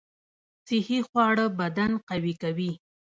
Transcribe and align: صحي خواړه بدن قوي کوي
صحي 0.67 0.99
خواړه 1.07 1.45
بدن 1.59 1.91
قوي 2.09 2.33
کوي 2.41 2.71